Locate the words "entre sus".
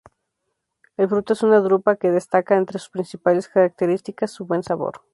2.57-2.89